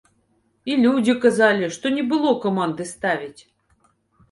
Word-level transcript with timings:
І 0.71 0.77
людзі 0.85 1.15
казалі, 1.25 1.69
што 1.77 1.93
не 1.99 2.07
было 2.15 2.33
каманды 2.47 2.91
ставіць. 2.95 3.41